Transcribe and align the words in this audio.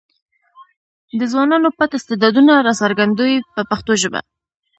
د 1.19 1.21
ځوانانو 1.31 1.69
پټ 1.77 1.91
استعدادونه 1.97 2.53
راڅرګندوي 2.65 3.37
په 3.53 3.61
پښتو 3.69 3.91
ژبه. 4.01 4.21